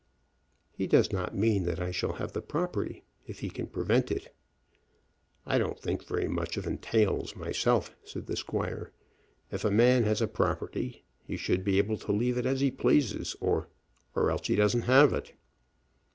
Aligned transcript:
"He 0.71 0.87
does 0.87 1.11
not 1.11 1.37
mean 1.37 1.61
that 1.65 1.79
I 1.79 1.91
shall 1.91 2.13
have 2.13 2.31
the 2.31 2.41
property 2.41 3.03
if 3.27 3.41
he 3.41 3.51
can 3.51 3.67
prevent 3.67 4.09
it." 4.09 4.33
"I 5.45 5.59
don't 5.59 5.79
think 5.79 6.03
very 6.07 6.27
much 6.27 6.57
of 6.57 6.65
entails 6.65 7.35
myself," 7.35 7.95
said 8.03 8.25
the 8.25 8.35
squire. 8.35 8.93
"If 9.51 9.63
a 9.63 9.69
man 9.69 10.01
has 10.05 10.19
a 10.19 10.27
property 10.27 11.03
he 11.23 11.37
should 11.37 11.63
be 11.63 11.77
able 11.77 11.97
to 11.99 12.11
leave 12.11 12.39
it 12.39 12.47
as 12.47 12.61
he 12.61 12.71
pleases; 12.71 13.35
or 13.39 13.67
or 14.15 14.31
else 14.31 14.47
he 14.47 14.55
doesn't 14.55 14.89
have 14.89 15.13
it." 15.13 15.33